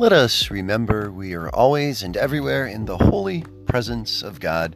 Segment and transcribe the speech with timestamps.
[0.00, 4.74] Let us remember we are always and everywhere in the holy presence of God.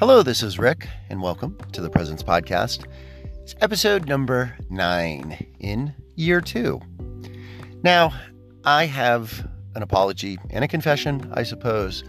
[0.00, 2.84] Hello, this is Rick, and welcome to the Presence Podcast.
[3.40, 6.80] It's episode number nine in year two.
[7.84, 8.12] Now,
[8.64, 12.02] I have an apology and a confession, I suppose,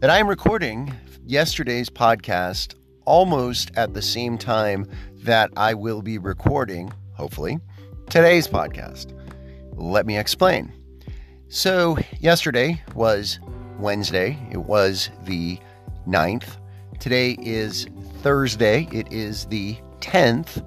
[0.00, 0.92] that I am recording
[1.24, 2.74] yesterday's podcast
[3.04, 7.60] almost at the same time that I will be recording, hopefully,
[8.10, 9.12] today's podcast.
[9.76, 10.75] Let me explain.
[11.56, 13.40] So, yesterday was
[13.78, 14.38] Wednesday.
[14.50, 15.58] It was the
[16.06, 16.58] 9th.
[17.00, 17.86] Today is
[18.20, 18.86] Thursday.
[18.92, 20.62] It is the 10th,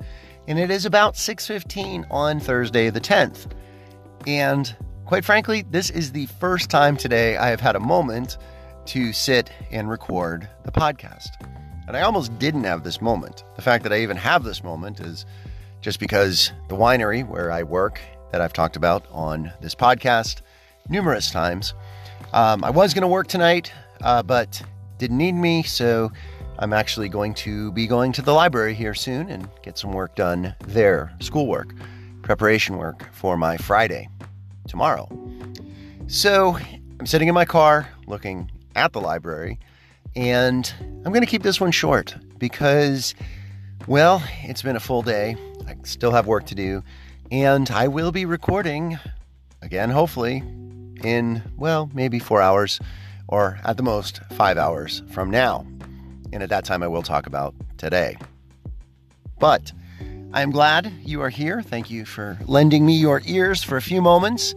[0.48, 3.52] and it is about 6:15 on Thursday the 10th.
[4.26, 4.76] And
[5.06, 8.40] quite frankly, this is the first time today I have had a moment
[8.86, 11.30] to sit and record the podcast.
[11.88, 13.44] And I almost didn't have this moment.
[13.58, 15.28] The fact that I even have this moment is
[15.82, 18.02] just because the winery where I work
[18.32, 20.42] that I've talked about on this podcast
[20.90, 21.74] numerous times.
[22.34, 24.62] Um, I was going to work tonight, uh, but
[24.98, 26.12] didn't need me, so
[26.60, 30.16] I'm actually going to be going to the library here soon and get some work
[30.16, 31.74] done there, schoolwork,
[32.22, 34.10] preparation work for my Friday
[34.68, 35.08] tomorrow.
[36.08, 36.58] So
[37.00, 39.60] I'm sitting in my car looking at the library,
[40.16, 43.16] and I'm going to keep this one short because,
[43.88, 45.38] well, it's been a full day.
[45.68, 46.84] I still have work to do,
[47.32, 49.00] and I will be recording
[49.62, 50.44] again, hopefully,
[51.04, 52.80] in, well, maybe four hours
[53.28, 55.66] or at the most five hours from now.
[56.32, 58.18] And at that time, I will talk about today.
[59.40, 59.72] But
[60.34, 61.62] I am glad you are here.
[61.62, 64.54] Thank you for lending me your ears for a few moments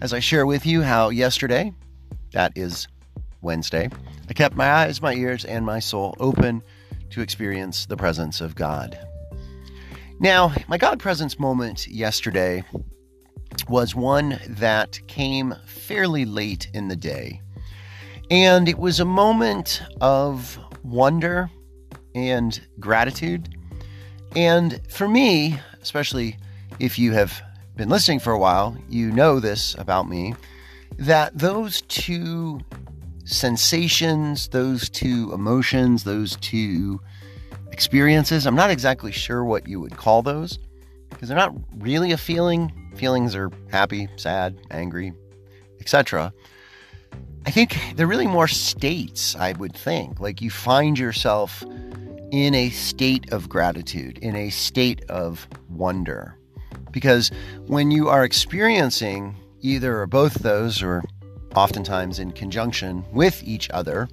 [0.00, 1.74] as I share with you how yesterday,
[2.32, 2.88] that is
[3.42, 3.90] Wednesday,
[4.28, 6.62] I kept my eyes, my ears, and my soul open
[7.10, 8.98] to experience the presence of God.
[10.20, 12.64] Now, my God presence moment yesterday
[13.68, 17.40] was one that came fairly late in the day.
[18.30, 21.50] And it was a moment of wonder
[22.14, 23.56] and gratitude.
[24.36, 26.36] And for me, especially
[26.78, 27.42] if you have
[27.76, 30.34] been listening for a while, you know this about me
[30.98, 32.60] that those two
[33.24, 37.00] sensations, those two emotions, those two
[37.72, 40.58] experiences, I'm not exactly sure what you would call those
[41.20, 42.72] because they're not really a feeling.
[42.96, 45.12] Feelings are happy, sad, angry,
[45.78, 46.32] etc.
[47.44, 50.18] I think they're really more states, I would think.
[50.18, 51.62] Like you find yourself
[52.30, 56.38] in a state of gratitude, in a state of wonder.
[56.90, 57.30] Because
[57.66, 61.04] when you are experiencing either or both those, or
[61.54, 64.08] oftentimes in conjunction with each other,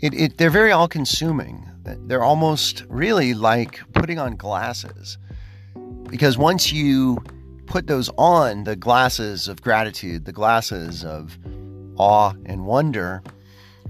[0.00, 1.68] it, it, they're very all consuming.
[1.82, 5.18] They're almost really like putting on glasses.
[6.08, 7.18] Because once you
[7.66, 11.38] put those on, the glasses of gratitude, the glasses of
[11.96, 13.22] awe and wonder,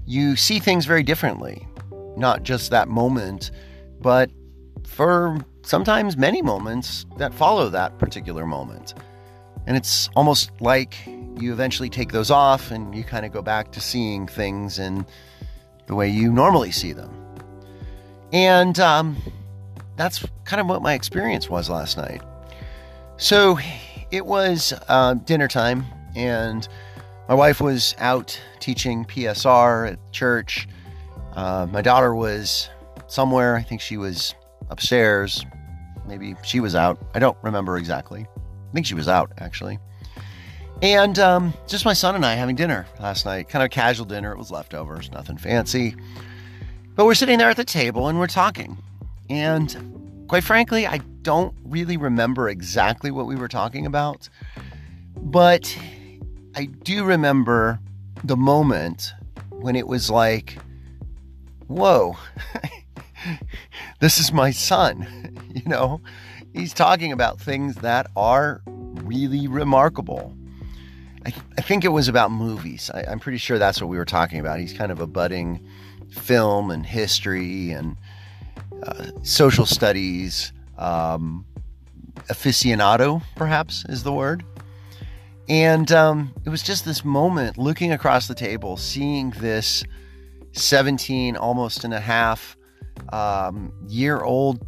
[0.05, 1.67] you see things very differently.
[2.17, 3.51] Not just that moment,
[4.01, 4.31] but
[4.85, 8.93] for sometimes many moments that follow that particular moment.
[9.67, 10.95] And it's almost like
[11.39, 15.05] you eventually take those off and you kind of go back to seeing things in
[15.87, 17.11] the way you normally see them.
[18.31, 19.17] And um,
[19.95, 22.21] that's kind of what my experience was last night.
[23.17, 23.57] So
[24.11, 25.85] it was uh, dinner time,
[26.15, 26.67] and
[27.27, 30.67] my wife was out teaching PSR at church.
[31.33, 32.69] Uh, my daughter was
[33.07, 33.55] somewhere.
[33.55, 34.35] I think she was
[34.69, 35.45] upstairs.
[36.07, 36.99] Maybe she was out.
[37.13, 38.21] I don't remember exactly.
[38.21, 39.79] I think she was out, actually.
[40.81, 43.49] And um, just my son and I having dinner last night.
[43.49, 44.31] Kind of casual dinner.
[44.33, 45.95] It was leftovers, nothing fancy.
[46.95, 48.77] But we're sitting there at the table and we're talking.
[49.29, 54.29] And quite frankly, I don't really remember exactly what we were talking about.
[55.17, 55.77] But
[56.55, 57.79] I do remember
[58.23, 59.13] the moment
[59.49, 60.57] when it was like,
[61.67, 62.17] whoa,
[63.99, 65.37] this is my son.
[65.53, 66.01] you know,
[66.53, 70.35] he's talking about things that are really remarkable.
[71.25, 72.91] I, I think it was about movies.
[72.93, 74.59] I, I'm pretty sure that's what we were talking about.
[74.59, 75.65] He's kind of a budding
[76.09, 77.97] film and history and
[78.83, 81.45] uh, social studies um,
[82.29, 84.43] aficionado, perhaps is the word.
[85.47, 89.83] And um, it was just this moment looking across the table, seeing this
[90.53, 92.57] 17, almost and a half
[93.09, 94.65] um, year old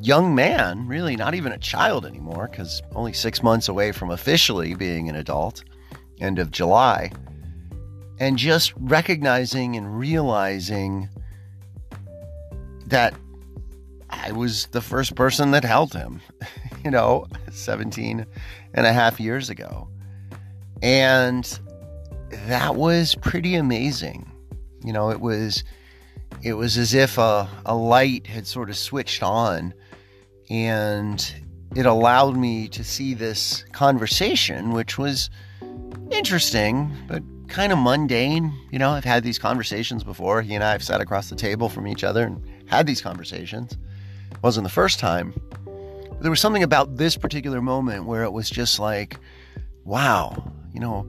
[0.00, 4.74] young man, really not even a child anymore, because only six months away from officially
[4.74, 5.64] being an adult,
[6.20, 7.10] end of July,
[8.18, 11.08] and just recognizing and realizing
[12.90, 13.14] that
[14.10, 16.20] I was the first person that held him,
[16.84, 18.26] you know, 17
[18.74, 19.88] and a half years ago.
[20.82, 21.58] And
[22.30, 24.30] that was pretty amazing.
[24.84, 25.64] You know, it was
[26.42, 29.74] it was as if a, a light had sort of switched on
[30.48, 31.34] and
[31.76, 35.30] it allowed me to see this conversation, which was
[36.10, 38.52] interesting, but kind of mundane.
[38.70, 40.42] You know, I've had these conversations before.
[40.42, 43.72] He and I have sat across the table from each other and had these conversations.
[44.30, 45.34] It wasn't the first time.
[46.20, 49.18] There was something about this particular moment where it was just like,
[49.84, 51.00] wow, you know.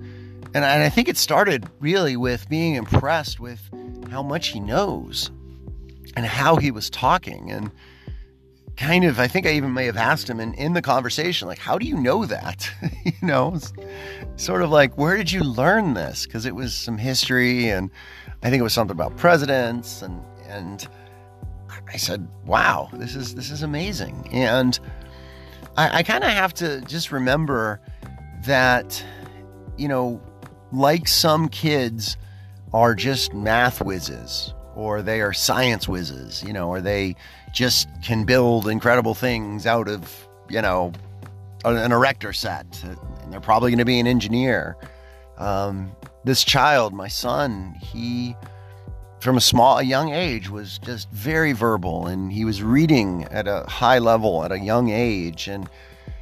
[0.53, 3.61] And I, and I think it started really with being impressed with
[4.09, 5.29] how much he knows
[6.15, 7.51] and how he was talking.
[7.51, 7.71] And
[8.75, 11.59] kind of, I think I even may have asked him in, in the conversation, like,
[11.59, 12.69] how do you know that?
[13.05, 13.59] you know,
[14.35, 16.25] sort of like, where did you learn this?
[16.25, 17.91] Because it was some history and
[18.41, 20.87] I think it was something about presidents and, and
[21.93, 24.29] I said, wow, this is, this is amazing.
[24.31, 24.79] And
[25.77, 27.81] I, I kind of have to just remember
[28.45, 29.03] that,
[29.77, 30.21] you know,
[30.71, 32.17] like some kids
[32.73, 37.15] are just math whizzes or they are science whizzes, you know, or they
[37.53, 40.93] just can build incredible things out of, you know,
[41.65, 42.81] an erector set.
[42.83, 44.77] And they're probably going to be an engineer.
[45.37, 45.91] Um,
[46.23, 48.35] this child, my son, he,
[49.21, 53.47] from a small, a young age, was just very verbal and he was reading at
[53.47, 55.47] a high level at a young age.
[55.47, 55.69] And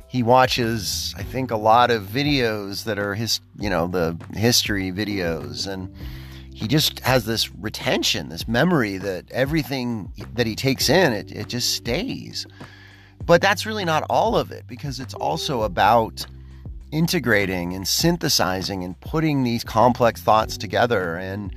[0.08, 4.92] he watches, I think, a lot of videos that are his, you know, the history
[4.92, 5.68] videos.
[5.68, 5.94] And,
[6.60, 11.48] he just has this retention, this memory that everything that he takes in, it, it
[11.48, 12.46] just stays.
[13.26, 16.26] But that's really not all of it because it's also about
[16.92, 21.16] integrating and synthesizing and putting these complex thoughts together.
[21.16, 21.56] And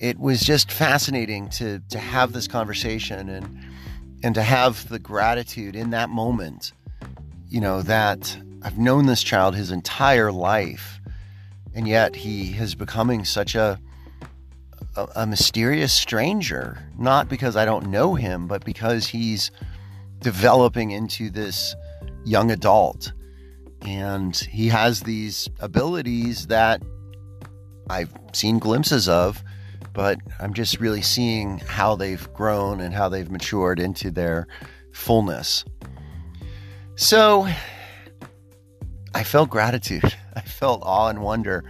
[0.00, 3.60] it was just fascinating to, to have this conversation and,
[4.24, 6.72] and to have the gratitude in that moment,
[7.48, 10.98] you know, that I've known this child his entire life.
[11.74, 13.78] And yet he is becoming such a,
[14.96, 19.50] a, a mysterious stranger, not because I don't know him, but because he's
[20.20, 21.76] developing into this
[22.24, 23.12] young adult.
[23.82, 26.82] And he has these abilities that
[27.90, 29.42] I've seen glimpses of,
[29.92, 34.46] but I'm just really seeing how they've grown and how they've matured into their
[34.92, 35.64] fullness.
[36.96, 37.48] So
[39.14, 40.14] I felt gratitude.
[40.36, 41.64] I felt awe and wonder.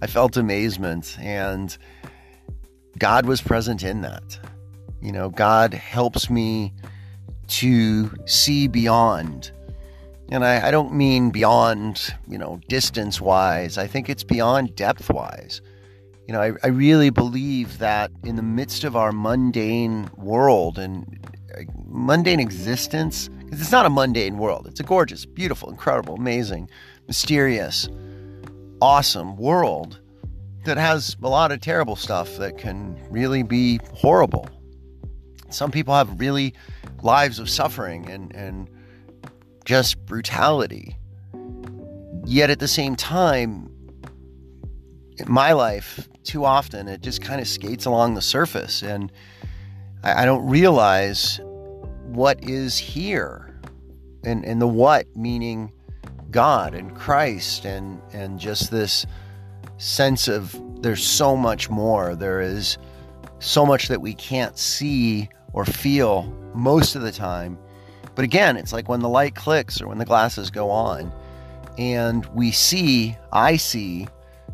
[0.00, 1.16] I felt amazement.
[1.20, 1.76] And
[2.98, 4.38] God was present in that.
[5.00, 6.72] You know, God helps me
[7.48, 9.50] to see beyond.
[10.30, 13.78] And I, I don't mean beyond, you know, distance wise.
[13.78, 15.60] I think it's beyond depth wise.
[16.26, 21.18] You know, I, I really believe that in the midst of our mundane world and
[21.56, 26.70] uh, mundane existence, because it's not a mundane world, it's a gorgeous, beautiful, incredible, amazing,
[27.08, 27.88] mysterious,
[28.80, 30.00] awesome world
[30.64, 34.48] that has a lot of terrible stuff that can really be horrible.
[35.50, 36.54] Some people have really
[37.02, 38.70] lives of suffering and, and
[39.64, 40.96] just brutality.
[42.24, 43.68] Yet at the same time,
[45.26, 49.12] my life, too often it just kind of skates along the surface and
[50.02, 51.40] I, I don't realize
[52.12, 53.48] what is here.
[54.24, 55.72] And, and the what meaning
[56.30, 59.04] God and Christ and, and just this
[59.78, 62.14] sense of there's so much more.
[62.14, 62.78] There is
[63.40, 67.58] so much that we can't see or feel most of the time.
[68.14, 71.12] But again, it's like when the light clicks or when the glasses go on
[71.78, 74.06] and we see, I see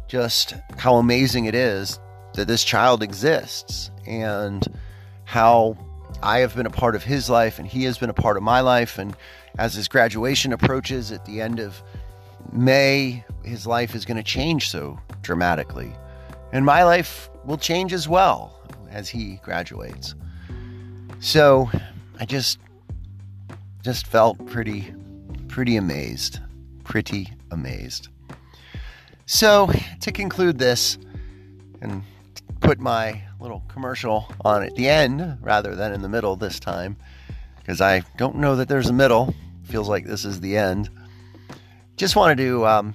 [0.08, 2.00] just how amazing it is
[2.34, 4.66] that this child exists and
[5.24, 5.76] how
[6.22, 8.42] I have been a part of his life and he has been a part of
[8.42, 8.98] my life.
[8.98, 9.14] And
[9.58, 11.82] as his graduation approaches at the end of
[12.52, 15.92] May, his life is going to change so dramatically.
[16.52, 18.58] And my life will change as well
[18.90, 20.14] as he graduates.
[21.20, 21.70] So
[22.18, 22.58] I just
[23.82, 24.94] just felt pretty
[25.48, 26.40] pretty amazed.
[26.84, 28.08] Pretty amazed.
[29.30, 29.70] So
[30.00, 30.96] to conclude this
[31.82, 32.02] and
[32.60, 36.96] put my little commercial on at the end rather than in the middle this time,
[37.58, 39.34] because I don't know that there's a middle.
[39.64, 40.88] Feels like this is the end.
[41.98, 42.94] Just wanted to um,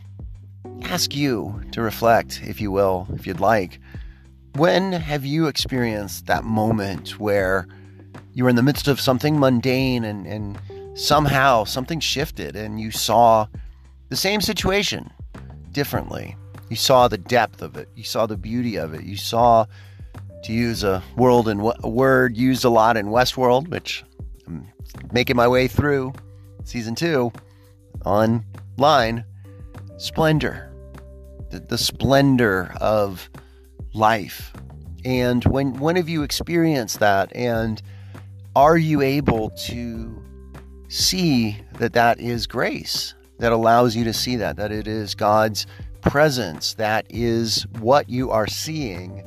[0.85, 3.79] ask you to reflect, if you will, if you'd like.
[4.55, 7.67] When have you experienced that moment where
[8.33, 10.59] you were in the midst of something mundane and, and
[10.95, 13.45] somehow something shifted and you saw
[14.09, 15.11] the same situation
[15.73, 16.35] differently?
[16.69, 19.65] You saw the depth of it, you saw the beauty of it, you saw,
[20.43, 24.03] to use a world and a word used a lot in Westworld, which
[24.47, 24.67] I'm
[25.11, 26.13] making my way through
[26.63, 27.31] season two
[28.05, 29.23] online,
[29.97, 30.73] splendor
[31.53, 33.29] the, the splendor of
[33.93, 34.51] life.
[35.05, 37.33] And when when have you experienced that?
[37.35, 37.81] And
[38.55, 40.21] are you able to
[40.89, 45.67] see that that is grace that allows you to see that that it is God's
[45.99, 49.21] presence that is what you are seeing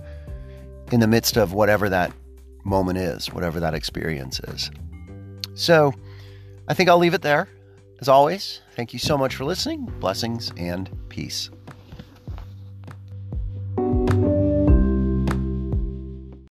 [0.90, 2.12] in the midst of whatever that
[2.64, 4.70] moment is, whatever that experience is.
[5.52, 5.92] So,
[6.66, 7.46] I think I'll leave it there.
[8.00, 9.84] As always, thank you so much for listening.
[10.00, 11.50] Blessings and peace.